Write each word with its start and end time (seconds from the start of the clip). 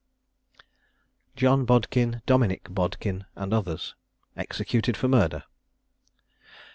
JOHN 1.35 1.63
BODKIN, 1.65 2.23
DOMINICK 2.25 2.69
BODKIN, 2.73 3.25
AND 3.35 3.53
OTHERS. 3.53 3.93
EXECUTED 4.35 4.97
FOR 4.97 5.07
MURDER. 5.07 5.43